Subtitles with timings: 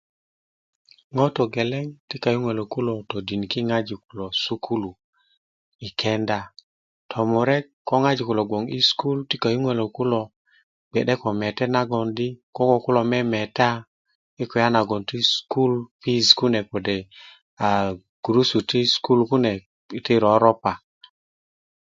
[1.15, 4.91] ŋo togeleŋ ti kayuŋölök kulo ti todiniki ŋojik kulo i sukulu
[5.81, 6.39] yi kenda
[7.11, 12.03] tomurek ko ŋojik kulo gboŋ i sukulu ti kayuŋölök kulo ti gbe'de ko metet nagoŋ
[12.17, 13.69] di ti ko kulo meemeta
[14.41, 16.95] i kulya naŋ ti sukulu kode' yi kulya naŋ di
[18.23, 19.53] gurusu ti sukulu kune
[20.05, 20.73] ti roropa